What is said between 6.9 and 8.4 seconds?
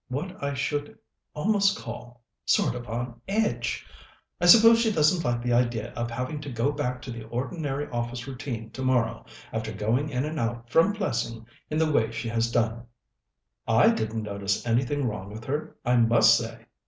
to the ordinary office